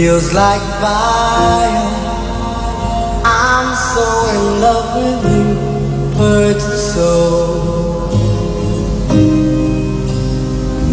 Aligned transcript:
feels 0.00 0.32
like 0.32 0.62
fire. 0.80 1.88
I'm 3.22 3.68
so 3.92 4.06
in 4.34 4.44
love 4.64 4.90
with 4.96 5.22
you, 5.34 5.48
hurts 6.18 6.66
the 6.72 6.78
soul. 6.92 8.08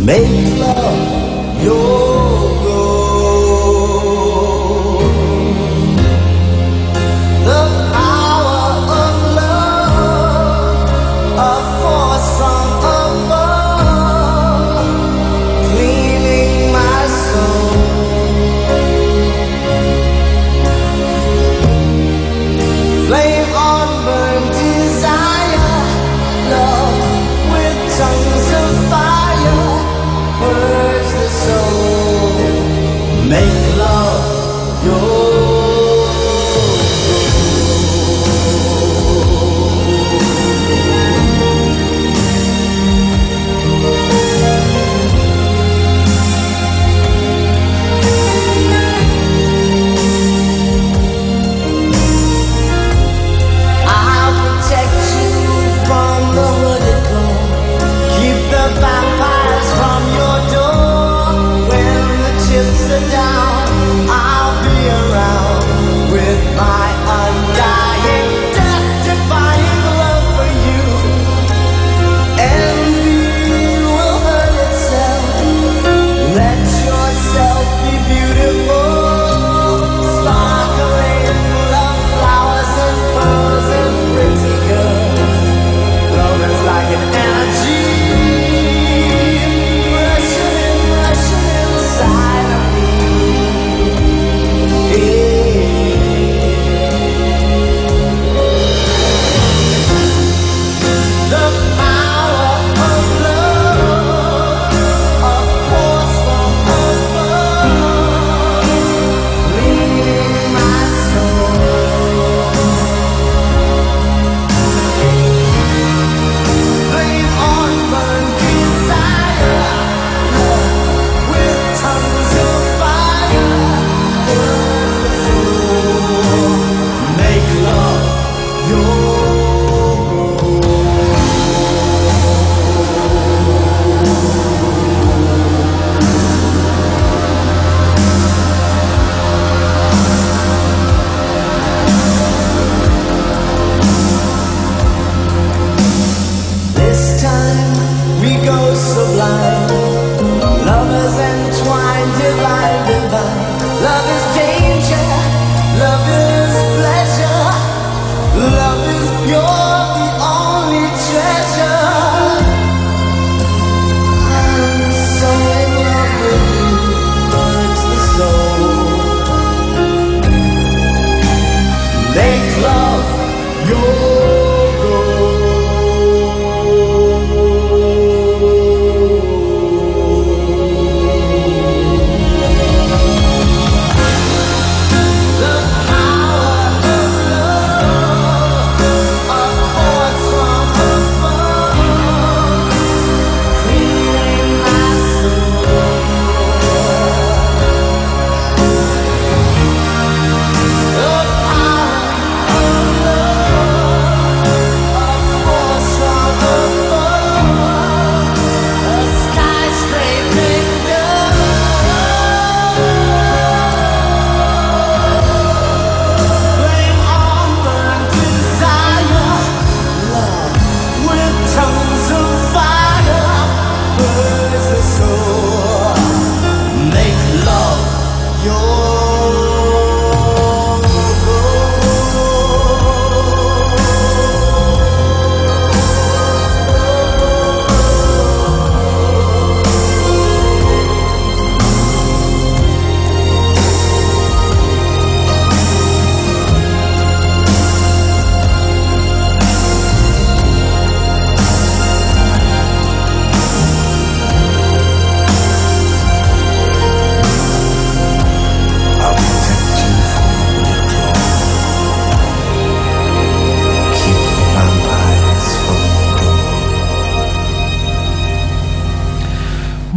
Maybe 0.10 0.57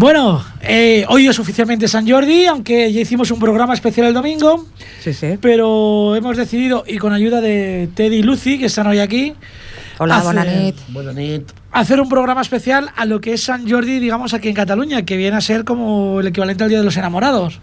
Bueno, 0.00 0.42
eh, 0.62 1.04
hoy 1.10 1.26
es 1.26 1.38
oficialmente 1.38 1.86
San 1.86 2.08
Jordi, 2.08 2.46
aunque 2.46 2.90
ya 2.90 3.02
hicimos 3.02 3.30
un 3.32 3.38
programa 3.38 3.74
especial 3.74 4.06
el 4.06 4.14
domingo. 4.14 4.64
Sí, 4.98 5.12
sí. 5.12 5.36
Pero 5.42 6.16
hemos 6.16 6.38
decidido, 6.38 6.84
y 6.86 6.96
con 6.96 7.12
ayuda 7.12 7.42
de 7.42 7.90
Teddy 7.94 8.16
y 8.16 8.22
Lucy, 8.22 8.58
que 8.58 8.64
están 8.64 8.86
hoy 8.86 8.98
aquí. 8.98 9.34
Hola, 9.98 10.16
hacer, 10.16 10.74
bona 10.88 11.14
Hacer 11.72 12.00
un 12.00 12.08
programa 12.08 12.40
especial 12.40 12.90
a 12.96 13.04
lo 13.04 13.20
que 13.20 13.34
es 13.34 13.42
San 13.42 13.68
Jordi, 13.68 13.98
digamos, 13.98 14.32
aquí 14.32 14.48
en 14.48 14.54
Cataluña, 14.54 15.04
que 15.04 15.18
viene 15.18 15.36
a 15.36 15.42
ser 15.42 15.64
como 15.64 16.20
el 16.20 16.28
equivalente 16.28 16.64
al 16.64 16.70
Día 16.70 16.78
de 16.78 16.84
los 16.86 16.96
Enamorados. 16.96 17.60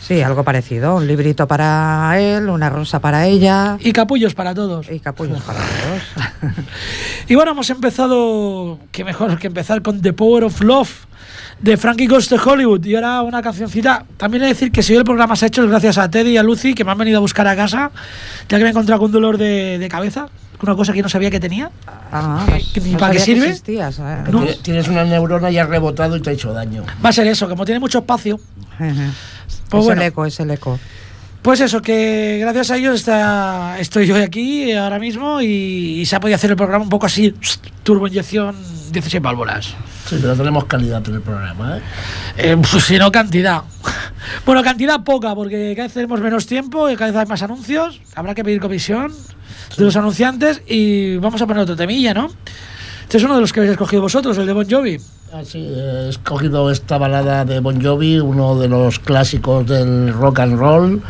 Sí, 0.00 0.22
algo 0.22 0.44
parecido. 0.44 0.96
Un 0.96 1.06
librito 1.06 1.48
para 1.48 2.14
él, 2.20 2.48
una 2.48 2.70
rosa 2.70 3.00
para 3.00 3.26
ella. 3.26 3.76
Y 3.80 3.92
capullos 3.92 4.34
para 4.34 4.54
todos. 4.54 4.86
Y 4.90 5.00
capullos 5.00 5.40
para 5.42 5.58
todos. 5.58 6.54
y 7.28 7.34
bueno, 7.34 7.50
hemos 7.52 7.68
empezado, 7.70 8.78
qué 8.92 9.04
mejor 9.04 9.36
que 9.38 9.48
empezar 9.48 9.82
con 9.82 10.00
The 10.00 10.12
Power 10.12 10.44
of 10.44 10.60
Love 10.62 10.90
de 11.60 11.76
Frankie 11.76 12.06
Goes 12.06 12.28
to 12.28 12.36
Hollywood. 12.36 12.84
Y 12.84 12.94
ahora 12.94 13.22
una 13.22 13.42
cancioncita. 13.42 14.04
También 14.16 14.44
he 14.44 14.46
de 14.46 14.52
decir 14.52 14.70
que 14.70 14.82
si 14.84 14.92
hoy 14.92 14.98
el 14.98 15.04
programa 15.04 15.34
se 15.34 15.46
ha 15.46 15.48
hecho 15.48 15.64
es 15.64 15.70
gracias 15.70 15.98
a 15.98 16.08
Teddy 16.08 16.30
y 16.30 16.36
a 16.36 16.42
Lucy, 16.44 16.74
que 16.74 16.84
me 16.84 16.92
han 16.92 16.98
venido 16.98 17.16
a 17.18 17.20
buscar 17.20 17.48
a 17.48 17.56
casa, 17.56 17.90
ya 18.48 18.58
que 18.58 18.62
me 18.62 18.68
he 18.68 18.70
encontrado 18.70 19.00
con 19.00 19.06
un 19.06 19.12
dolor 19.12 19.38
de, 19.38 19.78
de 19.78 19.88
cabeza. 19.88 20.28
Una 20.62 20.74
cosa 20.74 20.92
que 20.94 21.02
no 21.02 21.08
sabía 21.08 21.30
que 21.30 21.38
tenía. 21.40 21.70
Ah, 22.10 22.46
¿Qué- 22.72 22.80
no 22.80 22.96
para 22.98 23.12
qué 23.12 23.18
que 23.18 23.24
sirve? 23.24 23.48
existías, 23.48 23.98
eh. 23.98 24.02
No. 24.30 24.40
Tienes- 24.44 24.62
Tienes 24.62 24.88
una 24.88 25.04
neurona 25.04 25.50
y 25.50 25.58
has 25.58 25.68
rebotado 25.68 26.16
y 26.16 26.22
te 26.22 26.30
ha 26.30 26.32
hecho 26.32 26.52
daño. 26.52 26.82
Va 27.04 27.10
a 27.10 27.12
ser 27.12 27.26
eso, 27.26 27.46
como 27.48 27.64
tiene 27.66 27.78
mucho 27.78 27.98
espacio. 27.98 28.40
Pues 28.78 29.80
es 29.80 29.86
bueno. 29.86 30.02
el 30.02 30.08
eco, 30.08 30.26
es 30.26 30.40
el 30.40 30.50
eco. 30.50 30.78
Pues 31.42 31.60
eso, 31.60 31.80
que 31.80 32.38
gracias 32.40 32.72
a 32.72 32.76
ellos 32.76 32.96
está, 32.96 33.78
estoy 33.78 34.06
yo 34.06 34.16
aquí 34.16 34.72
ahora 34.72 34.98
mismo 34.98 35.40
y, 35.40 36.00
y 36.00 36.06
se 36.06 36.16
ha 36.16 36.20
podido 36.20 36.34
hacer 36.34 36.50
el 36.50 36.56
programa 36.56 36.82
un 36.82 36.90
poco 36.90 37.06
así, 37.06 37.32
turbo 37.84 38.08
inyección, 38.08 38.56
16 38.90 39.22
válvulas. 39.22 39.74
Sí, 40.08 40.18
pero 40.20 40.36
tenemos 40.36 40.64
calidad 40.64 41.02
en 41.08 41.14
el 41.14 41.20
programa, 41.20 41.78
¿eh? 41.78 41.80
Eh, 42.36 42.56
pues 42.56 42.84
si 42.84 42.98
no, 42.98 43.10
cantidad. 43.10 43.62
Bueno, 44.44 44.60
cantidad 44.64 45.04
poca, 45.04 45.36
porque 45.36 45.72
cada 45.76 45.86
vez 45.86 45.94
tenemos 45.94 46.20
menos 46.20 46.46
tiempo 46.46 46.90
y 46.90 46.96
cada 46.96 47.12
vez 47.12 47.20
hay 47.20 47.26
más 47.26 47.42
anuncios. 47.42 48.00
Habrá 48.16 48.34
que 48.34 48.42
pedir 48.42 48.60
comisión 48.60 49.12
de 49.76 49.84
los 49.84 49.94
anunciantes 49.94 50.62
y 50.66 51.16
vamos 51.18 51.40
a 51.42 51.46
poner 51.46 51.62
otro 51.62 51.76
temilla, 51.76 52.12
¿no? 52.12 52.28
Este 53.02 53.18
es 53.18 53.22
uno 53.22 53.36
de 53.36 53.40
los 53.40 53.52
que 53.52 53.60
habéis 53.60 53.72
escogido 53.72 54.02
vosotros, 54.02 54.36
el 54.38 54.46
de 54.46 54.52
Bon 54.52 54.68
Jovi. 54.68 54.98
Así, 55.32 55.58
he 55.58 56.08
escogido 56.08 56.70
esta 56.70 56.98
balada 56.98 57.44
de 57.44 57.60
Bon 57.60 57.82
Jovi, 57.82 58.20
uno 58.20 58.58
de 58.58 58.68
los 58.68 59.00
clásicos 59.00 59.66
del 59.66 60.12
rock 60.12 60.38
and 60.40 60.58
roll, 60.58 61.02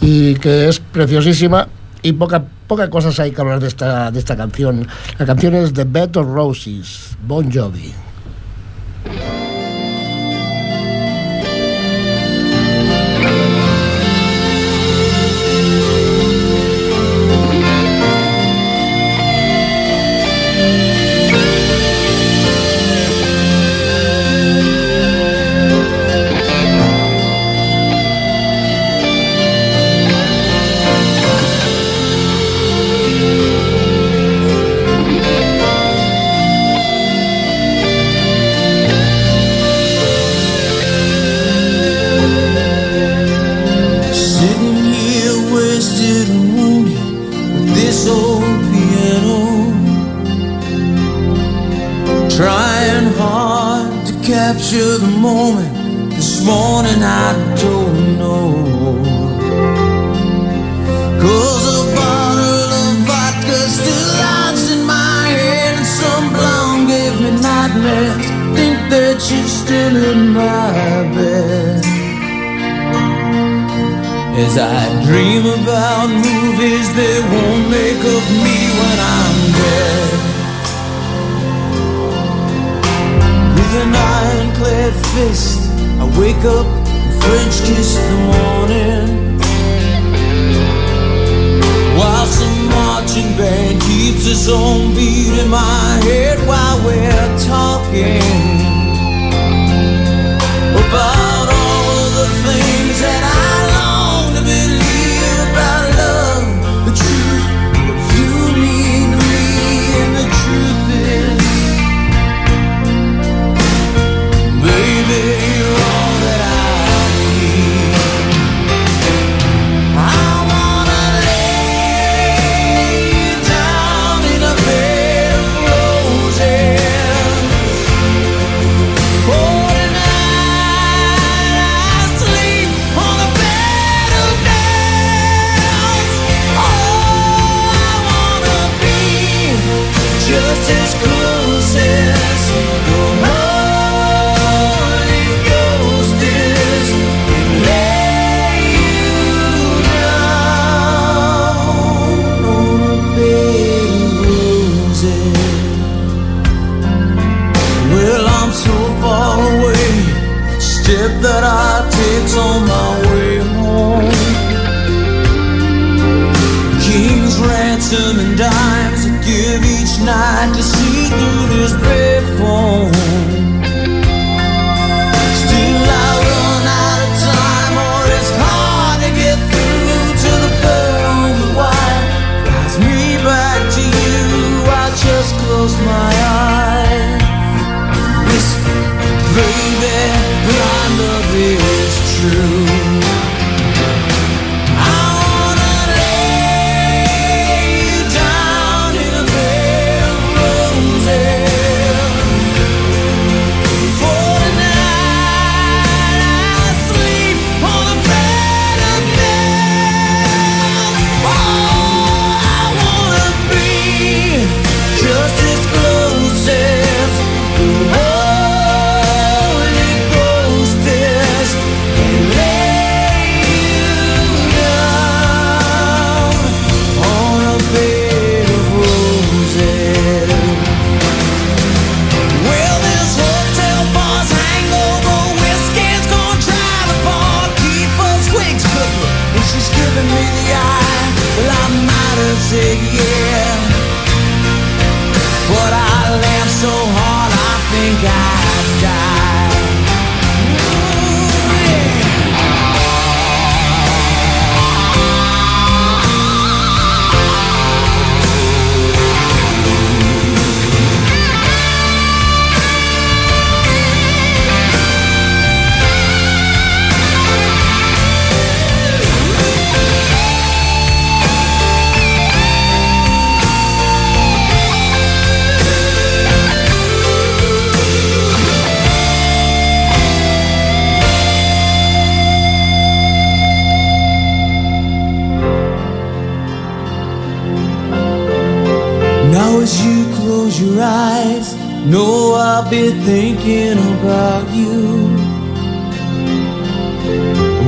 y 0.00 0.34
que 0.36 0.68
es 0.68 0.80
preciosísima. 0.80 1.68
Y 2.02 2.12
poca, 2.12 2.44
poca 2.66 2.88
cosas 2.90 3.20
hay 3.20 3.30
que 3.30 3.40
hablar 3.40 3.60
de 3.60 3.68
esta, 3.68 4.10
de 4.10 4.18
esta 4.18 4.36
canción. 4.36 4.88
La 5.18 5.26
canción 5.26 5.54
es 5.54 5.72
The 5.72 5.84
Bed 5.84 6.16
of 6.16 6.26
Roses, 6.26 7.16
Bon 7.26 7.52
Jovi. 7.52 7.92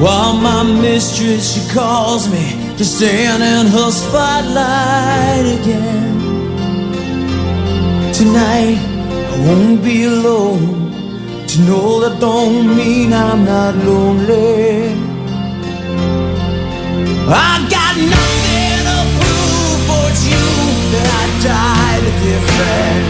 While 0.03 0.35
my 0.35 0.63
mistress, 0.63 1.55
she 1.55 1.75
calls 1.75 2.29
me 2.29 2.77
to 2.77 2.85
stand 2.85 3.43
in 3.43 3.67
her 3.73 3.91
spotlight 3.91 5.47
again. 5.61 6.15
Tonight, 8.13 8.79
I 9.33 9.37
won't 9.47 9.83
be 9.83 10.05
alone. 10.05 10.93
To 11.49 11.61
know 11.63 12.01
that 12.01 12.21
don't 12.21 12.77
mean 12.77 13.13
I'm 13.13 13.45
not 13.45 13.75
lonely. 13.77 14.93
I 17.27 17.53
got 17.77 17.95
nothing 18.17 18.79
to 18.89 18.99
prove 19.17 19.81
for 19.89 20.07
you 20.29 20.45
that 20.93 21.07
I 21.21 21.25
died 21.43 22.03
a 22.11 23.04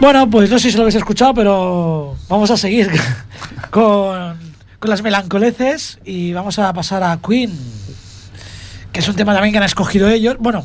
Bueno, 0.00 0.30
pues 0.30 0.50
no 0.50 0.58
sé 0.58 0.70
si 0.70 0.76
lo 0.76 0.82
habéis 0.84 0.94
escuchado, 0.96 1.34
pero 1.34 2.16
vamos 2.28 2.50
a 2.50 2.56
seguir 2.56 2.90
con, 3.70 4.38
con 4.78 4.90
las 4.90 5.02
melancoleces 5.02 5.98
y 6.04 6.32
vamos 6.32 6.58
a 6.58 6.72
pasar 6.72 7.02
a 7.02 7.18
Queen, 7.18 7.52
que 8.92 9.00
es 9.00 9.08
un 9.08 9.14
tema 9.14 9.34
también 9.34 9.52
que 9.52 9.58
han 9.58 9.64
escogido 9.64 10.08
ellos. 10.08 10.36
Bueno, 10.38 10.64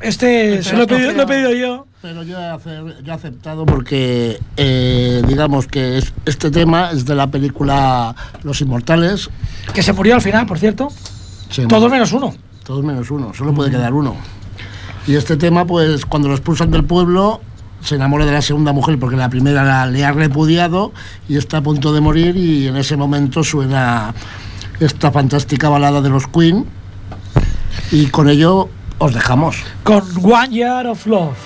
este 0.00 0.62
se 0.64 0.76
lo 0.76 0.82
he 0.82 0.86
pedido, 0.88 1.12
lo 1.12 1.22
he 1.22 1.26
pedido 1.26 1.52
yo. 1.54 1.86
Pero 2.02 2.22
yo 2.24 2.38
he, 2.38 2.46
ace- 2.50 2.82
yo 3.02 3.12
he 3.12 3.14
aceptado 3.14 3.64
porque, 3.64 4.38
eh, 4.56 5.22
digamos 5.26 5.66
que 5.68 5.96
es- 5.98 6.12
este 6.26 6.50
tema 6.50 6.90
es 6.90 7.06
de 7.06 7.14
la 7.14 7.28
película 7.28 8.14
Los 8.42 8.60
Inmortales. 8.60 9.30
Que 9.72 9.82
se 9.82 9.92
murió 9.94 10.16
al 10.16 10.20
final, 10.20 10.44
por 10.46 10.58
cierto. 10.58 10.88
Sí, 11.54 11.66
Todos 11.68 11.90
menos 11.90 12.12
uno. 12.12 12.34
Todos 12.64 12.82
menos 12.84 13.10
uno, 13.10 13.32
solo 13.34 13.52
puede 13.54 13.70
quedar 13.70 13.92
uno. 13.92 14.16
Y 15.06 15.14
este 15.16 15.36
tema, 15.36 15.64
pues 15.66 16.04
cuando 16.06 16.28
lo 16.28 16.34
expulsan 16.34 16.70
del 16.70 16.82
pueblo, 16.84 17.40
se 17.80 17.94
enamora 17.96 18.24
de 18.24 18.32
la 18.32 18.40
segunda 18.42 18.72
mujer 18.72 18.98
porque 18.98 19.16
la 19.16 19.28
primera 19.28 19.62
la- 19.62 19.86
le 19.86 20.04
ha 20.04 20.12
repudiado 20.12 20.92
y 21.28 21.36
está 21.36 21.58
a 21.58 21.60
punto 21.62 21.92
de 21.92 22.00
morir 22.00 22.36
y 22.36 22.66
en 22.66 22.76
ese 22.76 22.96
momento 22.96 23.44
suena 23.44 24.14
esta 24.80 25.12
fantástica 25.12 25.68
balada 25.68 26.00
de 26.00 26.08
los 26.08 26.26
Queen 26.26 26.64
y 27.92 28.06
con 28.06 28.28
ello 28.30 28.68
os 28.98 29.12
dejamos. 29.14 29.56
Con 29.82 30.02
One 30.22 30.48
Year 30.48 30.86
of 30.86 31.06
Love. 31.06 31.36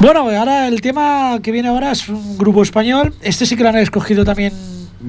Bueno, 0.00 0.20
ahora 0.30 0.66
el 0.66 0.80
tema 0.80 1.38
que 1.42 1.52
viene 1.52 1.68
ahora 1.68 1.92
es 1.92 2.08
un 2.08 2.38
grupo 2.38 2.62
español. 2.62 3.14
Este 3.20 3.44
sí 3.44 3.56
que 3.56 3.62
lo 3.62 3.68
han 3.68 3.76
escogido 3.76 4.24
también. 4.24 4.52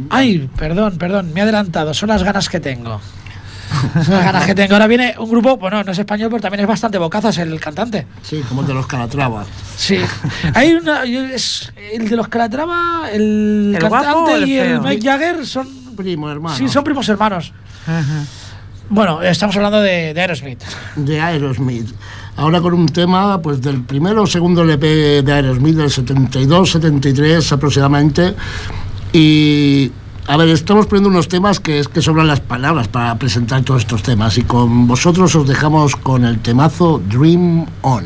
Ay, 0.09 0.49
perdón, 0.57 0.97
perdón, 0.97 1.33
me 1.33 1.39
he 1.39 1.43
adelantado. 1.43 1.93
Son 1.93 2.09
las 2.09 2.23
ganas 2.23 2.49
que 2.49 2.59
tengo. 2.59 2.99
Son 4.03 4.13
las 4.15 4.25
ganas 4.25 4.45
que 4.45 4.53
tengo. 4.53 4.73
Ahora 4.73 4.87
viene 4.87 5.15
un 5.17 5.29
grupo, 5.29 5.55
bueno, 5.55 5.81
no 5.83 5.91
es 5.93 5.97
español, 5.99 6.29
pero 6.29 6.41
también 6.41 6.59
es 6.61 6.67
bastante 6.67 6.97
bocazas 6.97 7.37
el 7.37 7.57
cantante. 7.59 8.05
Sí, 8.21 8.41
como 8.49 8.63
de 8.63 8.73
los 8.73 8.85
Calatrava. 8.85 9.45
Sí. 9.77 9.97
Hay 10.53 10.73
una. 10.73 11.03
es- 11.05 11.71
el 11.93 12.09
de 12.09 12.15
los 12.17 12.27
Calatrava, 12.27 13.09
el, 13.13 13.71
¿El 13.75 13.81
cantante 13.81 14.33
el 14.33 14.47
y 14.49 14.57
el? 14.57 14.81
Mike 14.81 15.01
Jagger 15.09 15.45
son. 15.45 15.69
Primo, 15.95 16.29
hermano. 16.29 16.55
Sí, 16.57 16.67
son 16.67 16.83
primos 16.83 17.07
hermanos. 17.07 17.53
Ajá. 17.87 18.23
Bueno, 18.89 19.21
estamos 19.21 19.55
hablando 19.55 19.79
de, 19.81 20.13
de 20.13 20.19
Aerosmith. 20.21 20.61
de 20.97 21.21
Aerosmith. 21.21 21.89
Ahora 22.37 22.61
con 22.61 22.73
un 22.73 22.87
tema 22.87 23.41
pues 23.41 23.61
del 23.61 23.81
primero 23.81 24.23
o 24.23 24.27
segundo 24.27 24.63
LP 24.63 25.21
de 25.21 25.31
Aerosmith 25.33 25.75
del 25.75 25.91
72, 25.91 26.71
73 26.71 27.51
aproximadamente. 27.51 28.35
Y 29.13 29.91
a 30.27 30.37
ver, 30.37 30.49
estamos 30.49 30.85
poniendo 30.87 31.09
unos 31.09 31.27
temas 31.27 31.59
que 31.59 31.79
es 31.79 31.87
que 31.87 32.01
sobran 32.01 32.27
las 32.27 32.39
palabras 32.39 32.87
para 32.87 33.15
presentar 33.19 33.63
todos 33.63 33.81
estos 33.81 34.01
temas. 34.01 34.37
Y 34.37 34.43
con 34.43 34.87
vosotros 34.87 35.35
os 35.35 35.47
dejamos 35.47 35.95
con 35.95 36.25
el 36.25 36.39
temazo 36.39 37.01
Dream 37.09 37.65
On. 37.81 38.05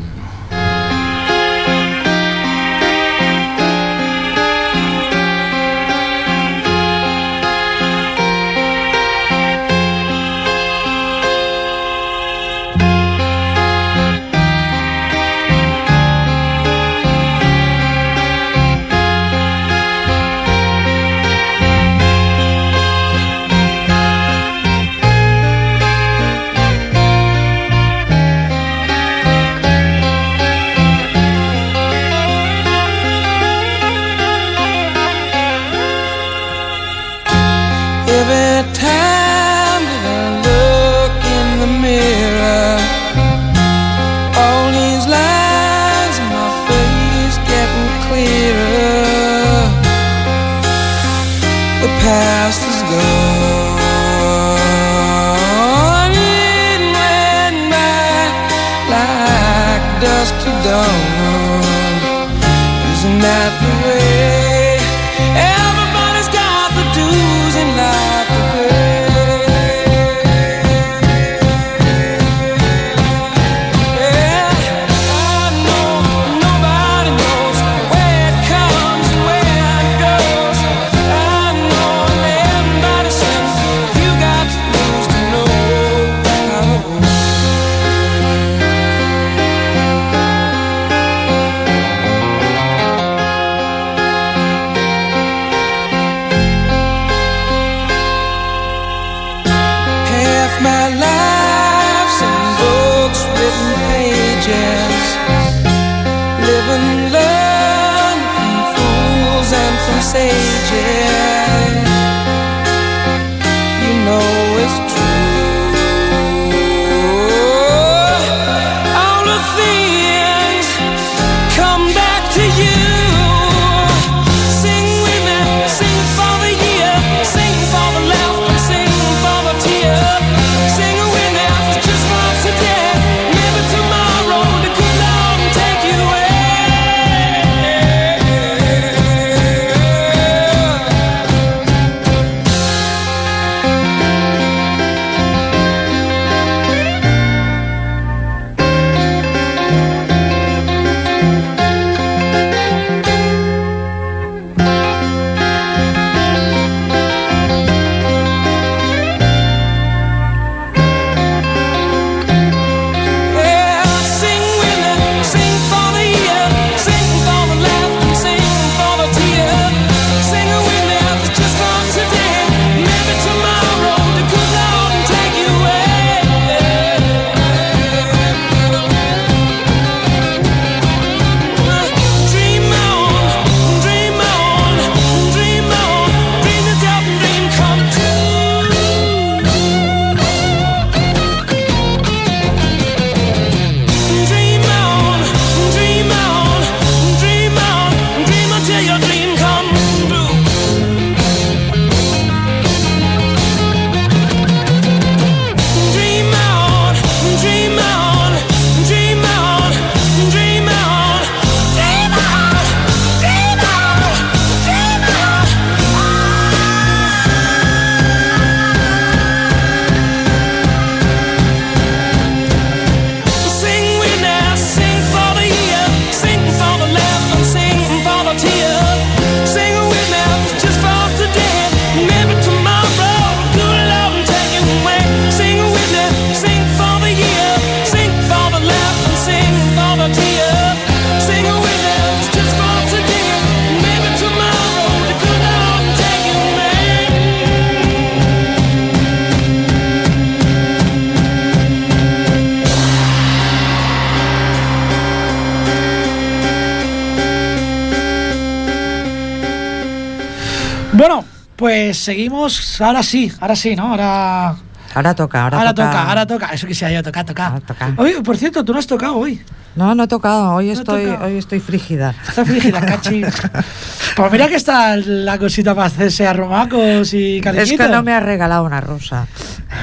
Pues 261.66 261.98
seguimos. 261.98 262.80
Ahora 262.80 263.02
sí, 263.02 263.32
ahora 263.40 263.56
sí, 263.56 263.74
¿no? 263.74 263.88
Ahora. 263.88 264.54
Ahora 264.94 265.14
toca, 265.16 265.42
ahora, 265.42 265.58
Ahora, 265.58 265.74
toca. 265.74 266.02
ahora 266.08 266.26
toca. 266.26 266.46
Eso 266.54 266.66
que 266.68 266.74
sea 266.76 266.90
yo, 266.92 267.02
toca, 267.02 267.24
toca. 267.24 267.46
Ahora 267.48 267.60
toca. 267.60 267.92
Oye, 267.96 268.22
por 268.22 268.36
cierto, 268.36 268.64
tú 268.64 268.72
no 268.72 268.78
has 268.78 268.86
tocado 268.86 269.16
hoy. 269.16 269.42
No, 269.74 269.92
no 269.96 270.04
he 270.04 270.06
tocado. 270.08 270.54
Hoy 270.54 270.66
No 270.66 270.70
he 270.70 270.74
estoy, 270.74 271.04
tocado. 271.06 271.26
hoy 271.26 271.38
estoy 271.38 271.58
frígida. 271.60 272.14
Está 272.28 272.44
frígida, 272.44 272.80
cachi. 272.80 273.22
Pues 274.16 274.32
mira 274.32 274.48
que 274.48 274.54
está 274.54 274.96
la 274.96 275.36
cosita 275.38 275.74
para 275.74 275.88
hacerse 275.88 276.26
arromacos 276.26 277.12
y 277.12 277.36
Es 277.38 277.42
cariñitos. 277.42 277.86
que 277.86 277.92
no 277.92 278.02
me 278.02 278.14
has 278.14 278.22
regalado 278.22 278.64
una 278.64 278.80
rosa. 278.80 279.26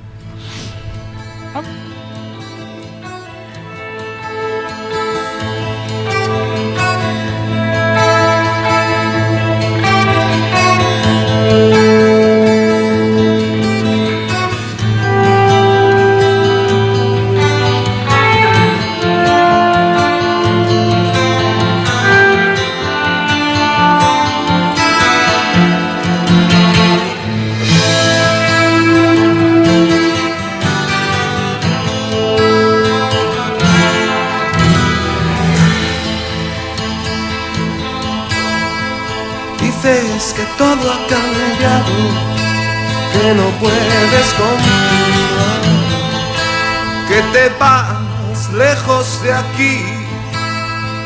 Aquí 49.55 49.81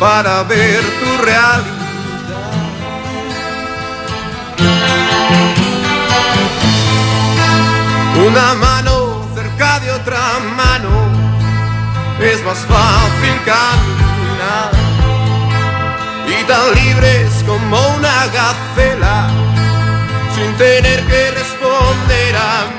para 0.00 0.42
ver 0.44 0.80
tu 1.00 1.24
realidad. 1.24 1.78
Una 8.26 8.54
mano 8.54 9.24
cerca 9.34 9.80
de 9.80 9.90
otra 9.92 10.18
mano 10.56 10.88
es 12.20 12.44
más 12.44 12.58
fácil 12.58 13.36
caminar 13.44 14.72
y 16.26 16.44
tan 16.44 16.74
libres 16.74 17.30
como 17.46 17.76
una 17.96 18.26
gacela, 18.26 19.28
sin 20.34 20.56
tener 20.56 21.04
que 21.06 21.30
responder 21.30 22.36
a 22.36 22.64
nada. 22.64 22.77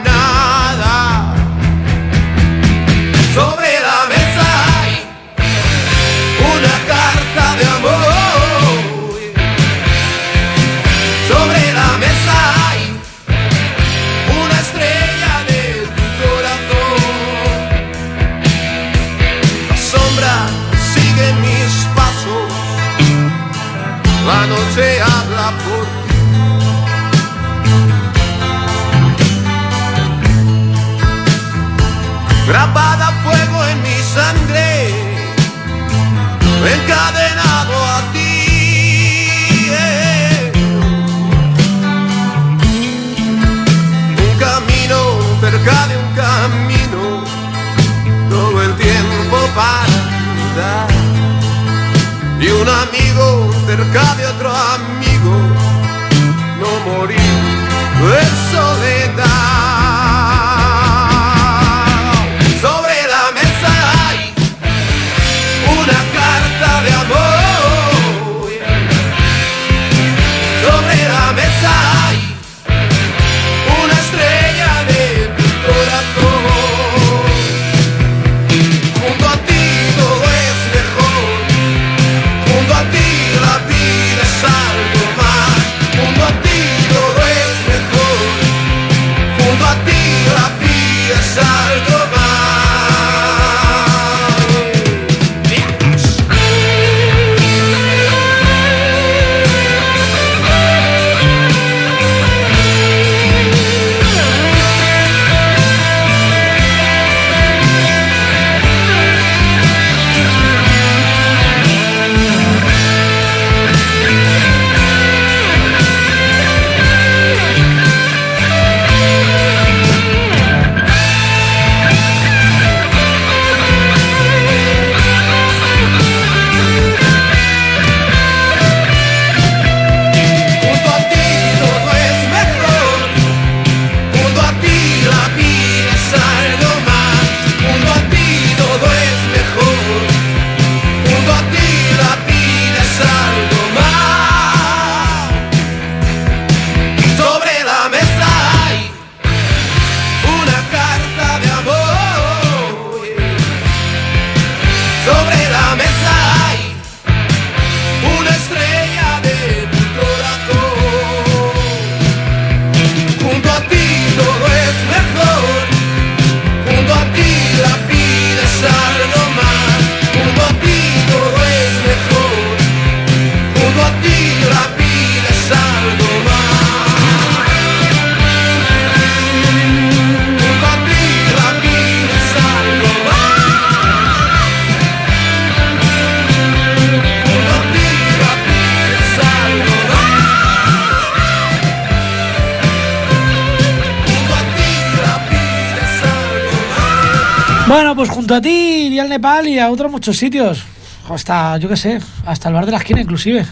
Pues 197.99 198.09
junto 198.12 198.33
a 198.33 198.39
ti 198.41 198.49
iría 198.88 199.01
al 199.01 199.09
Nepal 199.09 199.45
y 199.47 199.59
a 199.59 199.69
otros 199.69 199.91
muchos 199.91 200.15
sitios. 200.15 200.63
Hasta, 201.09 201.57
yo 201.57 201.67
qué 201.67 201.75
sé, 201.75 201.99
hasta 202.25 202.47
el 202.47 202.53
bar 202.55 202.65
de 202.65 202.71
la 202.71 202.77
esquina 202.77 203.01
inclusive. 203.01 203.45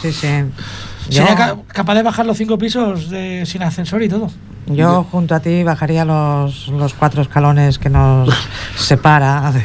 Sí, 0.00 0.12
sí. 0.12 0.26
Yo, 1.08 1.22
Sería 1.22 1.36
ca- 1.36 1.56
capaz 1.68 1.94
de 1.94 2.02
bajar 2.02 2.26
los 2.26 2.36
cinco 2.36 2.58
pisos 2.58 3.10
de- 3.10 3.44
sin 3.46 3.62
ascensor 3.62 4.02
y 4.02 4.08
todo. 4.08 4.28
yo 4.66 5.04
junto 5.10 5.34
a 5.34 5.40
ti 5.40 5.62
bajaría 5.62 6.04
los, 6.04 6.68
los 6.68 6.94
cuatro 6.94 7.22
escalones 7.22 7.78
que 7.78 7.90
nos 7.90 8.28
separa. 8.76 9.52
de- 9.52 9.62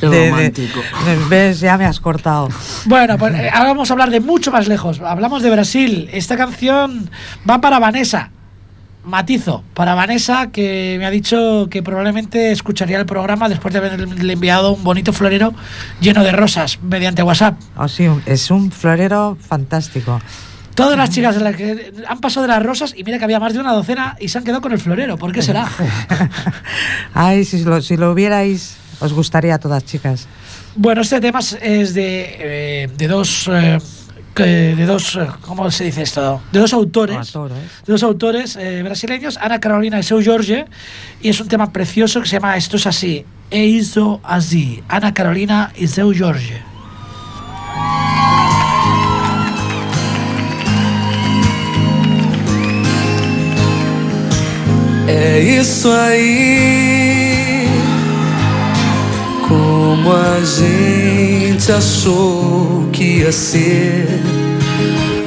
Qué 0.00 0.08
de- 0.08 0.30
romántico. 0.30 0.80
de- 1.04 1.16
¿Ves? 1.28 1.60
Ya 1.60 1.76
me 1.76 1.84
has 1.84 2.00
cortado. 2.00 2.48
Bueno, 2.86 3.18
pues 3.18 3.34
eh, 3.34 3.50
ahora 3.52 3.70
vamos 3.70 3.90
a 3.90 3.94
hablar 3.94 4.10
de 4.10 4.20
mucho 4.20 4.50
más 4.50 4.66
lejos. 4.68 5.00
Hablamos 5.00 5.42
de 5.42 5.50
Brasil. 5.50 6.08
Esta 6.12 6.36
canción 6.38 7.10
va 7.48 7.60
para 7.60 7.78
Vanessa. 7.78 8.30
Matizo, 9.04 9.64
para 9.74 9.94
Vanessa, 9.94 10.50
que 10.52 10.96
me 10.98 11.06
ha 11.06 11.10
dicho 11.10 11.66
que 11.70 11.82
probablemente 11.82 12.52
escucharía 12.52 12.98
el 12.98 13.06
programa 13.06 13.48
después 13.48 13.72
de 13.74 13.78
haberle 13.78 14.32
enviado 14.32 14.72
un 14.72 14.84
bonito 14.84 15.12
florero 15.12 15.52
lleno 16.00 16.22
de 16.22 16.30
rosas 16.32 16.78
mediante 16.82 17.22
WhatsApp. 17.22 17.58
Oh, 17.76 17.88
sí, 17.88 18.06
es 18.26 18.50
un 18.50 18.70
florero 18.70 19.36
fantástico. 19.40 20.20
Todas 20.74 20.96
las 20.96 21.10
chicas 21.10 21.34
de 21.34 21.42
las 21.42 21.54
que 21.56 21.92
han 22.08 22.18
pasado 22.20 22.46
de 22.46 22.52
las 22.52 22.62
rosas 22.62 22.94
y 22.96 23.04
mira 23.04 23.18
que 23.18 23.24
había 23.24 23.38
más 23.40 23.52
de 23.52 23.58
una 23.60 23.72
docena 23.72 24.16
y 24.20 24.28
se 24.28 24.38
han 24.38 24.44
quedado 24.44 24.62
con 24.62 24.72
el 24.72 24.78
florero. 24.78 25.18
¿Por 25.18 25.32
qué 25.32 25.42
será? 25.42 25.68
Ay, 27.14 27.44
si 27.44 27.62
lo, 27.64 27.80
si 27.82 27.96
lo 27.96 28.14
vierais, 28.14 28.76
os 29.00 29.12
gustaría 29.12 29.56
a 29.56 29.58
todas 29.58 29.84
chicas. 29.84 30.26
Bueno, 30.74 31.02
este 31.02 31.20
tema 31.20 31.40
es- 31.40 31.58
es 31.60 31.92
de, 31.94 32.36
eh, 32.84 32.88
de 32.96 33.08
dos. 33.08 33.48
eh, 33.52 33.78
que- 34.34 34.74
de 34.76 34.86
dos. 34.86 35.18
¿Cómo 35.42 35.70
se 35.70 35.84
dice 35.84 36.02
esto? 36.02 36.40
De 36.52 36.60
dos 36.60 36.72
autores. 36.72 37.34
¿eh? 37.34 37.38
de 37.86 37.92
dos 37.92 38.02
autores 38.02 38.56
eh, 38.56 38.82
brasileños, 38.82 39.36
Ana 39.40 39.60
Carolina 39.60 39.98
y 39.98 40.02
Seu 40.02 40.22
Jorge, 40.24 40.66
y 41.20 41.28
es 41.28 41.40
un 41.40 41.48
tema 41.48 41.72
precioso 41.72 42.20
que 42.20 42.26
se 42.28 42.36
llama 42.36 42.56
Esto 42.56 42.76
es 42.76 42.86
así, 42.86 43.24
e 43.50 43.64
hizo 43.66 44.20
así, 44.24 44.82
Ana 44.88 45.12
Carolina 45.14 45.72
y 45.76 45.86
Seu 45.88 46.12
Jorge. 46.16 46.60
É 55.08 55.40
isso 55.40 55.90
aí. 55.90 57.21
Como 59.92 60.10
a 60.10 60.40
gente 60.40 61.70
achou 61.70 62.88
que 62.94 63.18
ia 63.18 63.30
ser. 63.30 64.08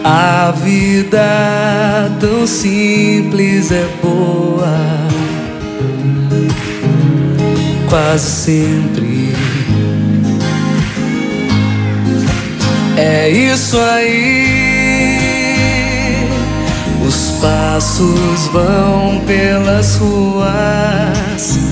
A 0.03 0.49
vida 0.49 2.11
tão 2.19 2.47
simples 2.47 3.71
é 3.71 3.87
boa. 4.01 4.75
Quase 7.87 8.27
sempre. 8.27 9.35
É 12.97 13.29
isso 13.29 13.77
aí. 13.79 14.47
Os 17.07 17.39
passos 17.39 18.47
vão 18.51 19.21
pelas 19.27 19.97
ruas. 19.97 21.64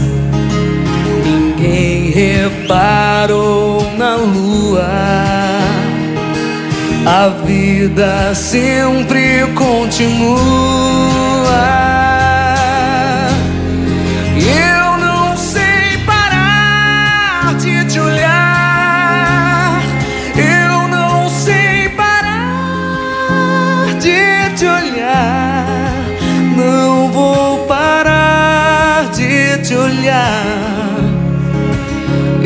Reparou 2.53 3.81
na 3.97 4.15
lua. 4.15 4.87
A 7.05 7.27
vida 7.45 8.33
sempre 8.35 9.45
continua. 9.55 10.37
Eu 14.37 14.97
não 14.99 15.35
sei 15.35 15.97
parar 16.05 17.55
de 17.55 17.85
te 17.85 17.99
olhar. 17.99 19.81
Eu 20.37 20.87
não 20.87 21.29
sei 21.29 21.89
parar 21.89 23.95
de 23.99 24.55
te 24.55 24.65
olhar. 24.65 25.65
Não 26.55 27.11
vou 27.11 27.65
parar 27.65 29.09
de 29.11 29.57
te 29.63 29.75
olhar. 29.75 30.62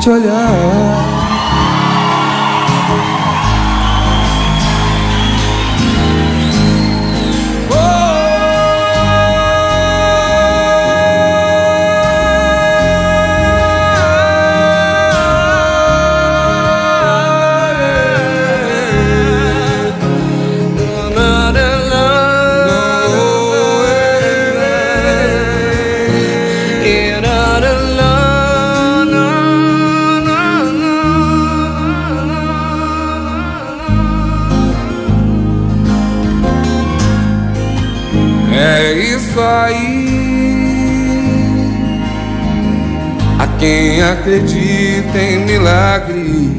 te 0.00 0.10
olhar. 0.10 0.99
Aí. 39.38 40.30
A 43.38 43.46
quem 43.58 44.02
acredita 44.02 45.18
em 45.18 45.46
milagres, 45.46 46.50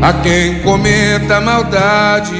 a 0.00 0.12
quem 0.14 0.60
cometa 0.60 1.40
maldades, 1.40 2.32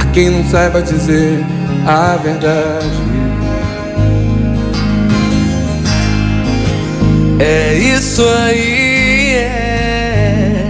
a 0.00 0.04
quem 0.12 0.30
não 0.30 0.44
saiba 0.50 0.82
dizer 0.82 1.44
a 1.86 2.16
verdade. 2.16 3.14
É 7.38 7.74
isso 7.74 8.24
aí, 8.26 9.34
é 9.36 10.64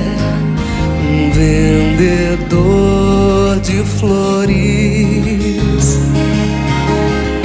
um 1.00 1.30
vendedor 1.30 3.03
de 3.60 3.84
flores 3.84 4.54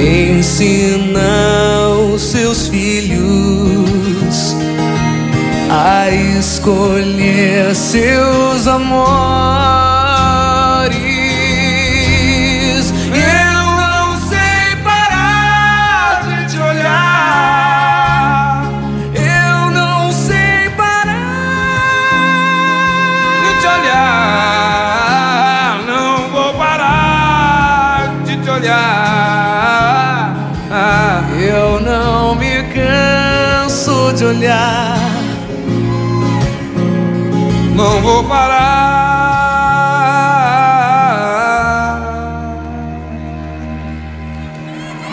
ensina 0.00 1.88
os 2.12 2.22
seus 2.22 2.68
filhos 2.68 4.56
a 5.70 6.10
escolher 6.10 7.74
seus 7.74 8.66
amores. 8.66 9.89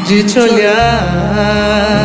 De 0.07 0.23
te 0.23 0.39
olhar. 0.39 1.97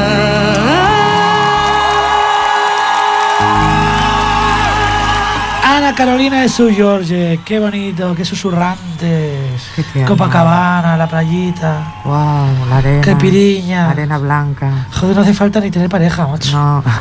Ana 5.64 5.94
Carolina 5.94 6.42
de 6.42 6.48
su 6.48 6.68
George, 6.70 7.40
qué 7.44 7.60
bonito, 7.60 8.14
qué 8.14 8.24
susurrantes. 8.24 9.62
Qué. 9.92 10.04
Copacabana, 10.04 10.96
la 10.96 11.08
playita. 11.08 12.02
Wow, 12.04 12.68
la 12.68 12.78
arena. 12.78 13.00
Qué 13.02 13.16
piriña. 13.16 13.90
Arena 13.90 14.18
blanca. 14.18 14.88
Joder, 14.92 15.16
no 15.16 15.22
hace 15.22 15.34
falta 15.34 15.60
ni 15.60 15.70
tener 15.70 15.88
pareja, 15.88 16.26
macho. 16.26 16.52
No. 16.52 16.84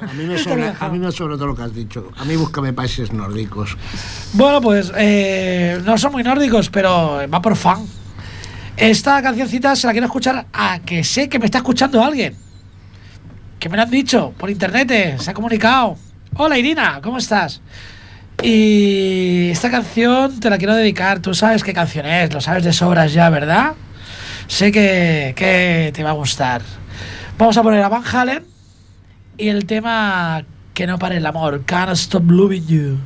A 0.00 0.12
mí, 0.14 0.24
me 0.24 0.38
sobra, 0.38 0.74
a 0.80 0.88
mí 0.88 0.98
me 0.98 1.12
sobra 1.12 1.36
todo 1.36 1.48
lo 1.48 1.54
que 1.54 1.62
has 1.62 1.74
dicho. 1.74 2.08
A 2.16 2.24
mí 2.24 2.36
búscame 2.36 2.72
países 2.72 3.12
nórdicos. 3.12 3.76
Bueno, 4.32 4.60
pues 4.60 4.92
eh, 4.96 5.80
no 5.84 5.96
son 5.98 6.12
muy 6.12 6.22
nórdicos, 6.22 6.70
pero 6.70 7.20
va 7.32 7.40
por 7.40 7.54
fan. 7.54 7.86
Esta 8.76 9.22
cancioncita 9.22 9.74
se 9.74 9.86
la 9.86 9.92
quiero 9.92 10.06
escuchar 10.06 10.46
a 10.52 10.80
que 10.80 11.02
sé 11.02 11.30
que 11.30 11.38
me 11.38 11.46
está 11.46 11.58
escuchando 11.58 12.02
alguien. 12.02 12.36
Que 13.58 13.70
me 13.70 13.76
lo 13.76 13.84
han 13.84 13.90
dicho 13.90 14.34
por 14.36 14.50
internet, 14.50 14.90
eh, 14.90 15.16
se 15.18 15.30
ha 15.30 15.34
comunicado. 15.34 15.96
Hola 16.34 16.58
Irina, 16.58 17.00
¿cómo 17.02 17.16
estás? 17.16 17.62
Y 18.42 19.48
esta 19.50 19.70
canción 19.70 20.38
te 20.40 20.50
la 20.50 20.58
quiero 20.58 20.74
dedicar. 20.74 21.20
Tú 21.20 21.32
sabes 21.32 21.64
qué 21.64 21.72
canción 21.72 22.04
es, 22.04 22.34
lo 22.34 22.42
sabes 22.42 22.64
de 22.64 22.74
sobras 22.74 23.14
ya, 23.14 23.30
¿verdad? 23.30 23.72
Sé 24.46 24.70
que, 24.70 25.32
que 25.34 25.90
te 25.94 26.02
va 26.02 26.10
a 26.10 26.12
gustar. 26.12 26.60
Vamos 27.38 27.56
a 27.56 27.62
poner 27.62 27.82
a 27.82 27.88
Van 27.88 28.04
Halen 28.04 28.44
y 29.38 29.48
el 29.48 29.64
tema 29.66 30.44
Que 30.74 30.86
no 30.86 30.98
pare 30.98 31.16
el 31.16 31.24
amor, 31.24 31.64
Can't 31.64 31.92
Stop 31.92 32.30
Loving 32.30 32.66
You. 32.66 32.98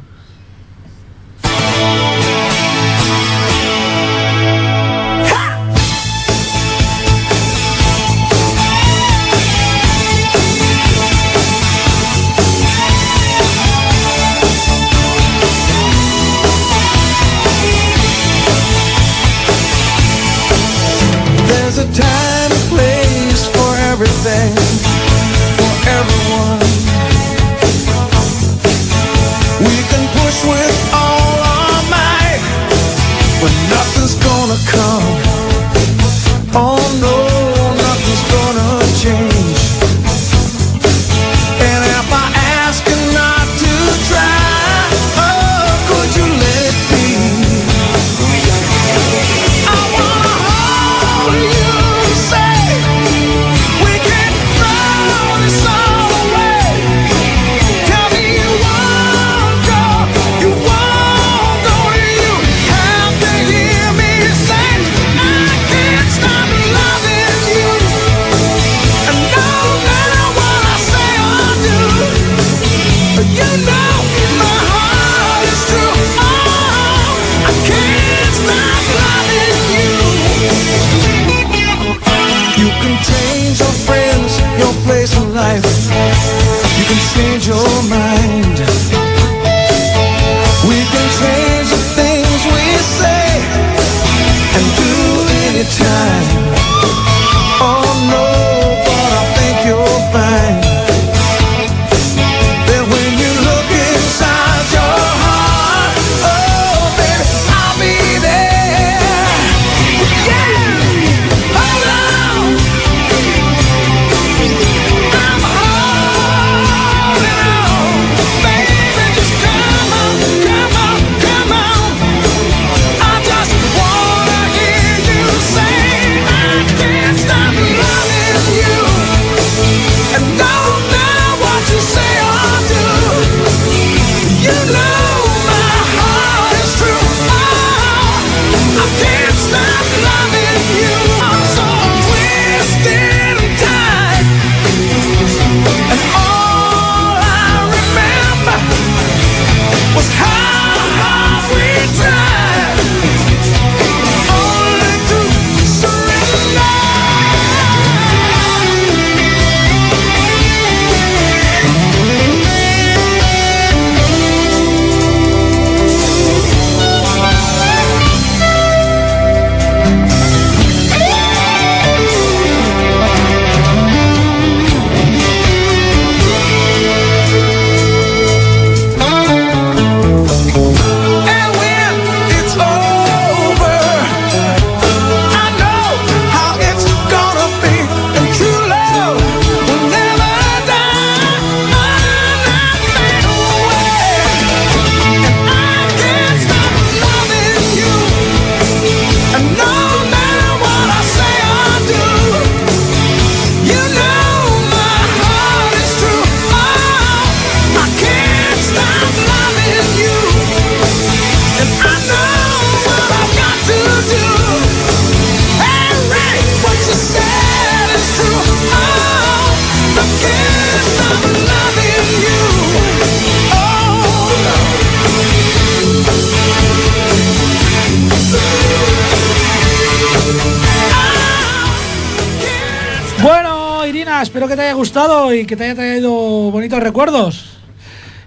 Y 235.41 235.47
que 235.47 235.57
te 235.57 235.65
haya 235.65 235.75
traído 235.75 236.11
bonitos 236.51 236.81
recuerdos. 236.81 237.57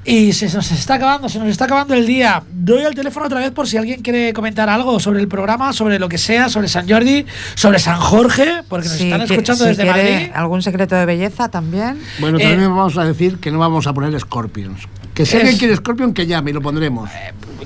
Y 0.06 0.34
se 0.34 0.54
nos 0.54 0.70
está 0.72 0.96
acabando, 0.96 1.30
se 1.30 1.40
nos 1.40 1.48
está 1.48 1.64
acabando 1.64 1.94
el 1.94 2.06
día. 2.06 2.44
Doy 2.52 2.82
el 2.84 2.94
teléfono 2.94 3.26
otra 3.28 3.40
vez 3.40 3.52
por 3.52 3.70
si 3.70 3.78
alguien 3.78 4.02
quiere 4.02 4.34
comentar 4.34 4.68
algo 4.68 5.00
sobre 5.00 5.22
el 5.22 5.30
programa, 5.30 5.72
sobre 5.72 5.98
lo 5.98 6.10
que 6.10 6.18
sea, 6.18 6.50
sobre 6.50 6.68
San 6.68 6.90
Jordi, 6.90 7.26
sobre 7.56 7.80
San 7.80 7.98
Jorge, 8.02 8.64
porque 8.68 8.90
nos 8.90 9.00
están 9.00 9.22
escuchando 9.22 9.64
si 9.64 9.70
desde 9.70 9.86
Madrid. 9.86 10.30
¿Algún 10.34 10.62
secreto 10.62 10.96
de 10.96 11.06
belleza 11.06 11.48
también? 11.50 12.02
Bueno, 12.20 12.38
Eh, 12.38 12.44
también 12.50 12.70
vamos 12.76 12.98
a 12.98 13.06
decir 13.06 13.38
que 13.38 13.50
no 13.50 13.60
vamos 13.60 13.88
a 13.88 13.94
poner 13.94 14.20
Scorpions. 14.20 14.82
Que 15.14 15.26
si 15.26 15.38
Es- 15.38 15.42
alguien 15.44 15.58
quiere 15.58 15.76
Scorpion, 15.78 16.14
que 16.14 16.26
llame 16.28 16.52
y 16.52 16.54
lo 16.54 16.62
pondremos. 16.62 17.10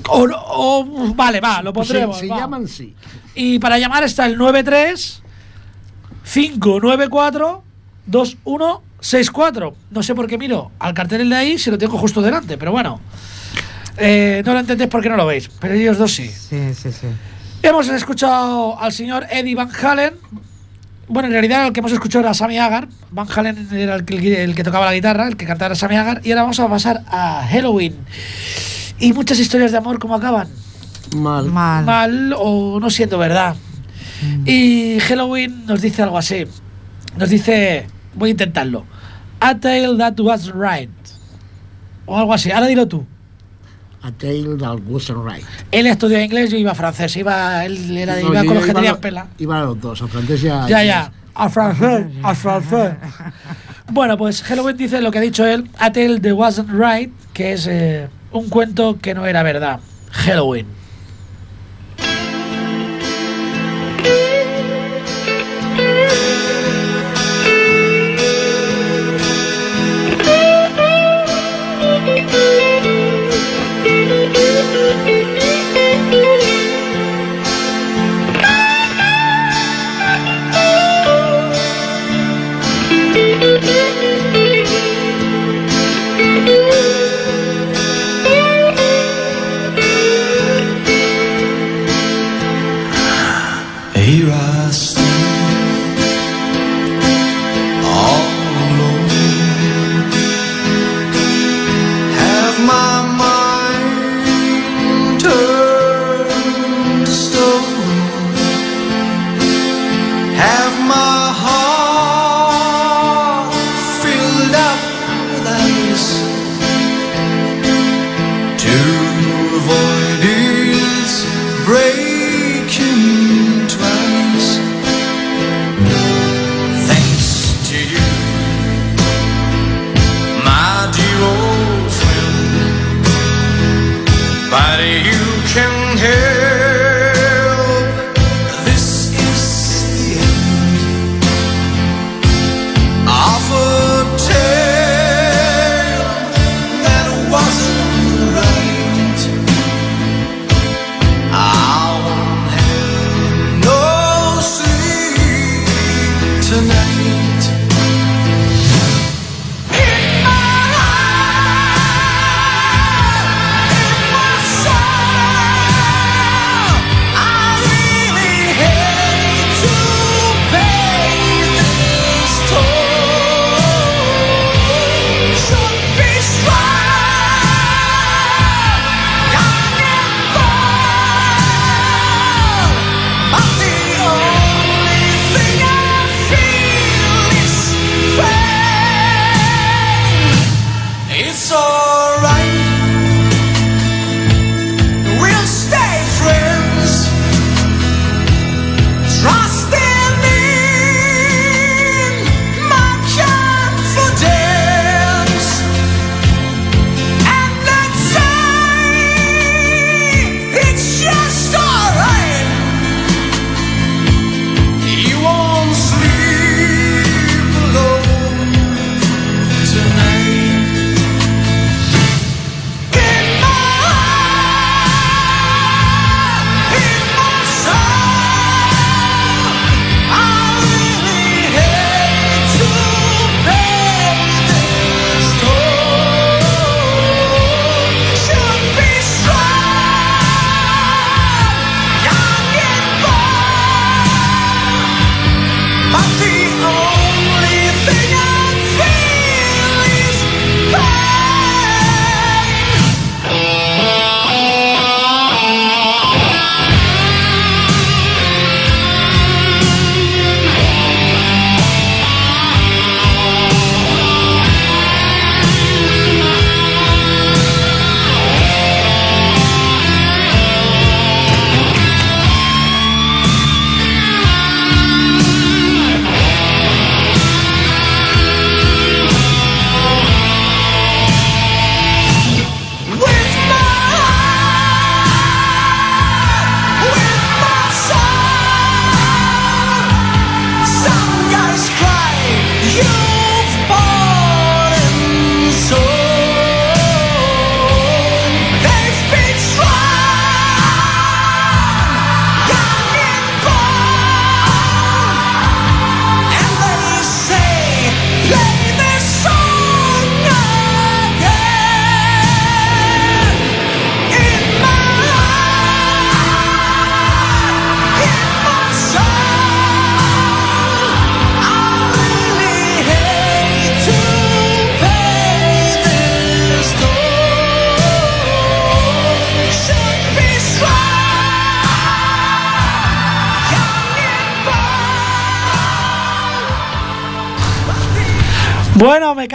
O, 0.08 0.28
o- 0.30 1.14
vale, 1.16 1.40
va, 1.40 1.60
lo 1.60 1.72
pondremos. 1.72 2.16
si 2.18 2.26
si 2.26 2.28
va. 2.28 2.38
llaman, 2.38 2.68
sí. 2.68 2.94
Y 3.34 3.58
para 3.58 3.78
llamar 3.80 4.04
está 4.04 4.26
el 4.26 4.38
93 4.38 5.22
594 6.22 7.64
2164. 8.98 9.76
No 9.90 10.02
sé 10.02 10.14
por 10.14 10.26
qué 10.26 10.38
miro 10.38 10.70
al 10.78 10.94
cartel 10.94 11.28
de 11.28 11.36
ahí 11.36 11.58
si 11.58 11.70
lo 11.70 11.78
tengo 11.78 11.96
justo 11.98 12.20
delante, 12.20 12.58
pero 12.58 12.72
bueno. 12.72 13.00
Eh, 13.96 14.42
no 14.44 14.52
lo 14.52 14.60
entendéis 14.60 14.90
porque 14.90 15.08
no 15.08 15.16
lo 15.16 15.26
veis, 15.26 15.48
pero 15.60 15.74
ellos 15.74 15.98
dos 15.98 16.12
sí. 16.14 16.28
Sí, 16.28 16.74
sí, 16.74 16.92
sí. 16.92 17.06
Hemos 17.62 17.88
escuchado 17.88 18.78
al 18.80 18.92
señor 18.92 19.26
Eddie 19.30 19.54
Van 19.54 19.70
Halen. 19.82 20.14
Bueno, 21.08 21.26
en 21.26 21.32
realidad 21.32 21.66
el 21.66 21.72
que 21.72 21.80
hemos 21.80 21.92
escuchado 21.92 22.24
era 22.24 22.34
Sammy 22.34 22.58
Hagar. 22.58 22.88
Van 23.10 23.26
Halen 23.28 23.68
era 23.72 23.96
el 23.96 24.04
que, 24.04 24.44
el 24.44 24.54
que 24.54 24.62
tocaba 24.62 24.86
la 24.86 24.94
guitarra, 24.94 25.26
el 25.26 25.36
que 25.36 25.46
cantaba 25.46 25.68
era 25.68 25.74
Sammy 25.74 25.96
Hagar. 25.96 26.20
Y 26.22 26.30
ahora 26.30 26.42
vamos 26.42 26.60
a 26.60 26.68
pasar 26.68 27.04
a 27.08 27.46
Halloween. 27.50 27.96
Y 29.00 29.12
muchas 29.12 29.38
historias 29.38 29.72
de 29.72 29.78
amor, 29.78 29.98
¿cómo 29.98 30.14
acaban? 30.14 30.48
Mal. 31.16 31.46
Mal. 31.46 31.84
mal 31.84 32.34
o 32.36 32.78
no 32.80 32.90
siendo 32.90 33.18
verdad. 33.18 33.56
Y 34.44 34.98
Halloween 35.00 35.66
nos 35.66 35.80
dice 35.80 36.02
algo 36.02 36.18
así. 36.18 36.44
Nos 37.16 37.30
dice, 37.30 37.86
voy 38.14 38.30
a 38.30 38.32
intentarlo. 38.32 38.84
A 39.40 39.58
tale 39.58 39.96
that 39.98 40.18
was 40.20 40.50
right. 40.52 40.90
O 42.06 42.16
algo 42.16 42.32
así. 42.32 42.50
Ahora 42.50 42.66
dilo 42.66 42.88
tú. 42.88 43.06
A 44.02 44.12
Tale 44.12 44.56
that 44.58 44.78
wasn't 44.86 45.18
right. 45.28 45.44
Él 45.72 45.86
estudió 45.86 46.22
inglés, 46.22 46.50
yo 46.50 46.56
iba 46.56 46.74
francés. 46.74 47.16
Iba, 47.16 47.64
él 47.64 47.96
era, 47.96 48.14
No, 48.16 48.28
iba 48.28 48.44
con 48.44 48.54
los 48.54 48.64
que 48.64 48.70
a 48.70 48.74
tenían 48.74 49.00
pela. 49.00 49.26
Iba 49.38 49.58
a 49.58 49.64
los 49.64 49.80
dos, 49.80 50.00
al 50.02 50.08
francés 50.08 50.40
ya. 50.40 50.66
Ya, 50.68 50.84
ya. 50.84 51.12
A 51.34 51.48
francés, 51.48 52.06
a 52.22 52.34
francés. 52.34 52.94
Bueno, 53.90 54.18
pues 54.18 54.42
Halloween 54.42 54.76
dice 54.76 55.00
lo 55.00 55.10
que 55.10 55.16
ha 55.16 55.22
dicho 55.22 55.46
él. 55.46 55.70
A 55.78 55.90
tale 55.90 56.20
that 56.20 56.32
wasn't 56.32 56.68
right, 56.70 57.10
que 57.32 57.52
es 57.54 57.66
eh, 57.66 58.08
un 58.32 58.50
cuento 58.50 58.98
que 59.00 59.14
no 59.14 59.26
era 59.26 59.42
verdad. 59.42 59.80
Halloween. 60.10 60.66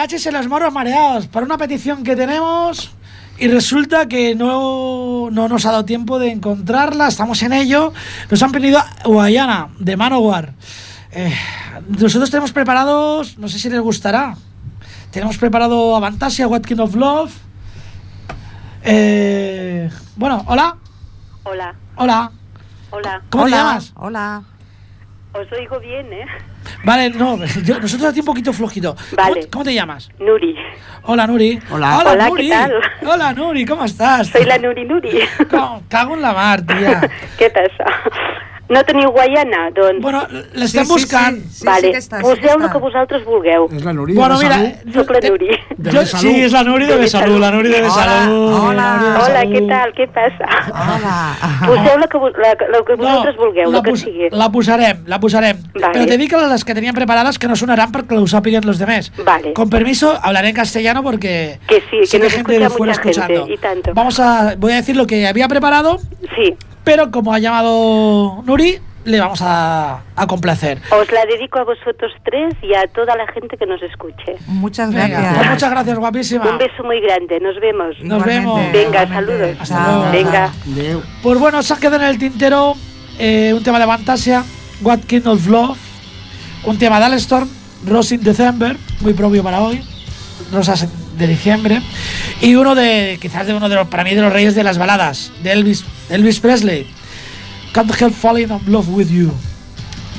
Caches 0.03 0.25
en 0.25 0.33
los 0.33 0.49
morros 0.49 0.73
mareados 0.73 1.27
para 1.27 1.45
una 1.45 1.57
petición 1.57 2.03
que 2.03 2.17
tenemos 2.17 2.91
y 3.37 3.47
resulta 3.47 4.05
que 4.09 4.35
no, 4.35 5.29
no 5.31 5.47
nos 5.47 5.65
ha 5.65 5.71
dado 5.71 5.85
tiempo 5.85 6.19
de 6.19 6.29
encontrarla, 6.29 7.07
estamos 7.07 7.41
en 7.41 7.53
ello. 7.53 7.93
Nos 8.29 8.43
han 8.43 8.51
pedido 8.51 8.81
Guayana 9.05 9.69
de 9.79 9.95
Manowar. 9.95 10.55
Eh, 11.13 11.33
nosotros 11.87 12.29
tenemos 12.29 12.51
preparados, 12.51 13.37
no 13.37 13.47
sé 13.47 13.59
si 13.59 13.69
les 13.69 13.79
gustará, 13.79 14.35
tenemos 15.09 15.37
preparado 15.37 15.95
a 15.95 16.01
Fantasia, 16.01 16.49
What 16.49 16.63
Kind 16.63 16.81
of 16.81 16.95
Love. 16.95 17.31
Eh, 18.83 19.89
bueno, 20.17 20.43
hola, 20.47 20.75
Hola, 21.43 21.75
hola, 21.95 22.31
hola. 22.91 23.21
¿cómo 23.29 23.45
te 23.45 23.51
llamas? 23.51 23.93
Hola. 23.95 24.43
Os 25.31 25.49
oigo 25.53 25.79
bien, 25.79 26.11
¿eh? 26.11 26.25
Vale, 26.83 27.09
no, 27.11 27.37
yo- 27.63 27.79
nosotros 27.79 28.09
a 28.09 28.13
ti 28.13 28.19
un 28.19 28.25
poquito 28.25 28.51
flojito. 28.51 28.93
¿Cómo- 28.95 29.15
Vale. 29.29 29.47
¿Cómo, 29.49 29.63
te 29.63 29.73
llamas? 29.73 30.09
Nuri. 30.19 30.55
Hola, 31.03 31.25
Nuri. 31.27 31.59
Hola. 31.71 31.97
Hola, 31.99 32.11
Hola, 32.11 32.23
¿qué 32.25 32.29
Nuri. 32.31 32.49
tal? 32.49 32.73
Hola, 33.05 33.33
Nuri, 33.33 33.65
¿cómo 33.65 33.85
estás? 33.85 34.27
Soy 34.27 34.43
la 34.45 34.57
Nuri 34.57 34.83
Nuri. 34.85 35.19
Co- 35.49 35.81
Cago 35.87 36.15
en 36.15 36.21
la 36.21 36.33
mar, 36.33 36.61
tía. 36.65 37.09
Què 37.39 37.49
passa? 37.51 37.85
No 38.69 38.81
teniu 38.87 39.09
Guaiana? 39.11 39.69
Doncs... 39.75 40.01
Bueno, 40.01 40.21
l'estem 40.55 40.87
buscant. 40.87 41.35
Sí, 41.43 41.59
sí, 41.59 41.65
vale, 41.67 41.91
que 41.91 41.99
està, 41.99 42.21
sí 42.21 42.23
que 42.23 42.29
poseu 42.47 42.61
el 42.63 42.71
que 42.71 42.79
vosaltres 42.79 43.25
vulgueu. 43.25 43.67
És 43.75 43.83
la 43.83 43.91
Nuri 43.93 44.13
Bueno, 44.15 44.37
de 44.39 44.45
mira, 44.45 44.57
Besalú. 44.57 44.93
Soc 44.93 45.11
la 45.11 45.19
te- 45.19 45.29
Nuri. 45.29 45.49
De 45.77 45.91
yo- 45.91 45.99
Besalú. 45.99 46.21
sí, 46.23 46.41
es 46.41 46.51
la 46.53 46.63
Nuri 46.63 46.85
de 46.87 46.95
Besalú, 46.95 47.37
la 47.39 47.51
Nuri 47.51 47.69
de 47.69 47.75
Hola, 47.81 47.83
Besalú. 47.87 48.33
hola. 48.45 48.69
Hola, 48.69 49.41
Besalú. 49.43 49.51
què 49.53 49.67
tal? 49.67 49.93
Què 49.93 50.07
passa? 50.15 50.47
Hola. 50.71 51.35
Poseu 51.67 51.97
la 51.99 52.07
que, 52.07 52.17
la, 52.17 52.55
que- 52.55 52.65
el 52.65 52.85
que 52.87 52.95
vosaltres 52.95 53.35
vulgueu, 53.35 53.69
la, 53.71 53.77
el 53.77 53.83
que 53.83 53.89
pos- 53.91 53.99
sigui. 53.99 54.29
la 54.31 54.49
posarem, 54.51 55.03
la 55.07 55.19
posarem. 55.19 55.57
Vale. 55.73 55.89
Pero 55.93 56.05
te 56.05 56.17
digo 56.17 56.37
las 56.41 56.63
que 56.63 56.73
tenían 56.73 56.95
preparadas 56.95 57.37
que 57.37 57.47
no 57.47 57.55
sonarán 57.55 57.91
porque 57.91 58.15
lo 58.15 58.25
sapiguen 58.27 58.65
los 58.65 58.79
demás. 58.79 59.11
Vale. 59.25 59.53
Con 59.53 59.69
permiso, 59.69 60.17
hablaré 60.23 60.49
en 60.49 60.55
castellano 60.55 61.03
porque 61.03 61.59
Que 61.67 61.81
sí, 61.91 61.99
que 62.09 62.19
nos 62.19 62.31
de 62.31 62.37
escucha 62.37 62.69
fuera 62.69 62.93
mucha 63.03 63.27
gente, 63.27 63.53
y 63.53 63.57
tanto. 63.57 63.91
Vamos 63.93 64.19
a, 64.21 64.55
voy 64.57 64.71
a 64.71 64.75
decir 64.77 64.95
lo 64.95 65.05
que 65.05 65.27
había 65.27 65.47
preparado, 65.49 65.99
Sí, 66.35 66.55
pero 66.83 67.11
como 67.11 67.33
ha 67.33 67.39
llamado 67.39 68.41
Nuri, 68.45 68.79
le 69.05 69.19
vamos 69.19 69.41
a, 69.41 70.01
a 70.15 70.27
complacer. 70.27 70.79
os 70.91 71.11
la 71.11 71.25
dedico 71.25 71.59
a 71.59 71.63
vosotros 71.65 72.11
tres 72.23 72.53
y 72.61 72.73
a 72.73 72.87
toda 72.87 73.15
la 73.17 73.27
gente 73.33 73.57
que 73.57 73.65
nos 73.65 73.81
escuche. 73.81 74.35
Muchas 74.47 74.89
Venga, 74.93 75.07
gracias. 75.09 75.35
pues 75.37 75.49
muchas 75.49 75.71
gracias, 75.71 75.99
guapísima. 75.99 76.49
Un 76.51 76.57
beso 76.57 76.83
muy 76.83 77.01
grande, 77.01 77.39
nos 77.41 77.59
vemos. 77.59 77.89
Nos 78.01 78.19
Igualmente, 78.21 78.39
vemos. 78.39 78.71
Venga, 78.71 79.03
igualmente. 79.03 79.13
saludos. 79.13 79.57
Hasta 79.59 79.91
luego. 79.91 80.11
Venga. 80.11 80.51
Pues 81.21 81.39
bueno, 81.39 81.61
se 81.63 81.73
ha 81.73 81.77
quedado 81.77 82.03
en 82.03 82.09
el 82.09 82.17
tintero 82.17 82.75
eh, 83.19 83.53
un 83.53 83.61
tema 83.63 83.77
de 83.79 83.85
Fantasia, 83.85 84.43
What 84.81 84.99
Kind 85.01 85.27
of 85.27 85.47
Love, 85.47 85.77
un 86.65 86.77
tema 86.79 86.99
de 86.99 87.05
Alestorm, 87.05 87.49
Rose 87.85 88.15
in 88.15 88.23
December, 88.23 88.77
muy 89.01 89.13
propio 89.13 89.43
para 89.43 89.59
hoy, 89.61 89.83
Rosas 90.53 90.87
de 91.17 91.27
diciembre, 91.27 91.81
y 92.41 92.55
uno 92.55 92.75
de, 92.75 93.17
quizás 93.21 93.47
de 93.47 93.53
uno 93.53 93.69
de 93.69 93.75
los, 93.75 93.87
para 93.87 94.03
mí, 94.03 94.13
de 94.15 94.21
los 94.21 94.33
reyes 94.33 94.55
de 94.55 94.63
las 94.63 94.77
baladas, 94.77 95.31
de 95.43 95.51
Elvis, 95.51 95.83
Elvis 96.09 96.39
Presley, 96.39 96.87
Can't 97.71 97.91
Help 97.99 98.13
Falling 98.13 98.49
in 98.49 98.71
Love 98.71 98.89
with 98.89 99.09
You. 99.09 99.31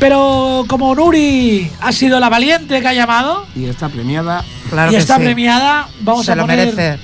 Pero 0.00 0.64
como 0.68 0.94
Nuri 0.94 1.70
ha 1.80 1.92
sido 1.92 2.18
la 2.18 2.28
valiente 2.28 2.80
que 2.80 2.88
ha 2.88 2.92
llamado 2.92 3.46
Y 3.54 3.66
está 3.66 3.88
premiada. 3.88 4.44
Claro 4.68 4.90
y 4.90 4.94
que 4.96 5.00
está 5.00 5.16
sí. 5.16 5.22
premiada, 5.22 5.88
vamos 6.00 6.26
Se 6.26 6.32
a 6.32 6.36
lo 6.36 6.42
poner 6.42 6.74
merece. 6.74 6.98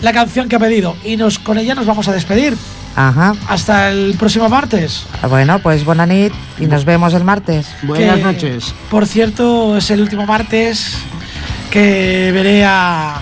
la 0.00 0.12
canción 0.12 0.48
que 0.48 0.56
ha 0.56 0.58
pedido 0.58 0.96
y 1.04 1.16
nos 1.16 1.38
con 1.38 1.58
ella 1.58 1.74
nos 1.74 1.84
vamos 1.84 2.08
a 2.08 2.12
despedir 2.12 2.56
Ajá. 2.96 3.34
hasta 3.48 3.90
el 3.90 4.14
próximo 4.18 4.48
martes. 4.48 5.04
Bueno, 5.28 5.58
pues 5.58 5.84
buena 5.84 6.06
nit 6.06 6.32
y 6.58 6.66
nos 6.66 6.84
vemos 6.86 7.12
el 7.12 7.24
martes. 7.24 7.68
Buenas 7.82 8.16
que, 8.16 8.22
noches. 8.22 8.74
Por 8.90 9.06
cierto, 9.06 9.76
es 9.76 9.90
el 9.90 10.00
último 10.00 10.24
martes 10.24 10.96
que 11.70 12.30
veré 12.32 12.64
a, 12.64 13.20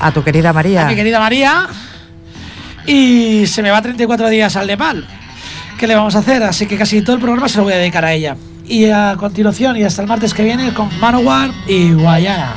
A 0.00 0.12
tu 0.12 0.22
querida 0.22 0.50
a 0.50 0.52
María. 0.52 0.84
mi 0.86 0.94
querida 0.94 1.18
María 1.20 1.66
y 2.86 3.46
se 3.46 3.62
me 3.62 3.70
va 3.70 3.82
34 3.82 4.28
días 4.28 4.56
al 4.56 4.66
Nepal. 4.66 5.06
¿Qué 5.78 5.86
le 5.86 5.94
vamos 5.94 6.16
a 6.16 6.20
hacer? 6.20 6.42
Así 6.42 6.66
que 6.66 6.76
casi 6.76 7.02
todo 7.02 7.16
el 7.16 7.22
programa 7.22 7.48
se 7.48 7.58
lo 7.58 7.64
voy 7.64 7.72
a 7.74 7.76
dedicar 7.76 8.04
a 8.04 8.12
ella. 8.12 8.36
Y 8.66 8.86
a 8.86 9.14
continuación 9.18 9.76
y 9.76 9.84
hasta 9.84 10.02
el 10.02 10.08
martes 10.08 10.34
que 10.34 10.42
viene 10.42 10.72
con 10.74 10.88
Manowar 11.00 11.50
y 11.66 11.92
Guayana. 11.92 12.52